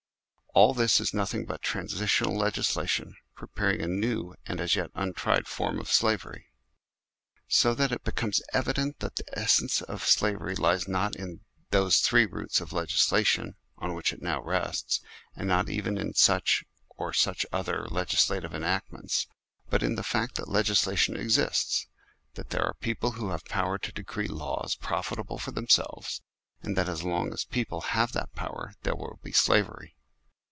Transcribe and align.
All 0.53 0.73
this 0.73 0.99
is 0.99 1.13
nothing 1.13 1.45
but 1.45 1.61
transitional 1.61 2.35
legalisa 2.37 2.85
tion 2.85 3.15
preparing 3.37 3.81
a 3.81 3.87
new 3.87 4.35
and 4.45 4.59
as 4.59 4.75
yet 4.75 4.91
untried 4.93 5.47
form 5.47 5.79
of 5.79 5.89
slavery. 5.89 6.47
So 7.47 7.73
that 7.73 7.93
it 7.93 8.03
becomes 8.03 8.41
evident 8.51 8.99
that 8.99 9.15
the 9.15 9.23
essence 9.31 9.81
of 9.83 10.05
slavery 10.05 10.55
lies 10.57 10.89
not 10.89 11.15
in 11.15 11.39
those 11.69 11.99
three 12.01 12.25
roots 12.25 12.59
of 12.59 12.71
legisla 12.71 13.25
tion 13.25 13.55
on 13.77 13.93
which 13.93 14.11
it 14.11 14.21
now 14.21 14.41
rests, 14.43 14.99
and 15.37 15.47
not 15.47 15.69
even 15.69 15.97
in 15.97 16.15
such, 16.15 16.65
or 16.97 17.13
such 17.13 17.45
other, 17.53 17.85
legislative 17.89 18.53
enactments, 18.53 19.27
but 19.69 19.81
in 19.81 19.95
the 19.95 20.03
fact 20.03 20.35
that 20.35 20.49
legislation 20.49 21.15
exists 21.15 21.87
that 22.33 22.49
there 22.49 22.65
are 22.65 22.73
people 22.73 23.11
who 23.11 23.29
have 23.29 23.45
power 23.45 23.77
to 23.77 23.93
decree 23.93 24.27
laws 24.27 24.75
profitable 24.75 25.37
for 25.37 25.51
themselves, 25.51 26.21
and 26.61 26.75
that 26.75 26.89
as 26.89 27.03
long 27.03 27.31
as 27.31 27.45
people 27.45 27.79
have 27.95 28.11
that 28.11 28.33
power 28.35 28.73
there 28.83 28.97
will 28.97 29.17
be 29.23 29.31
slavery. 29.31 29.95